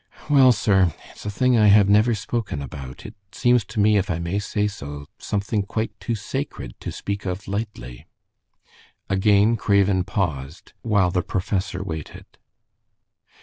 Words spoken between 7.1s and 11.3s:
of lightly." Again Craven paused, while the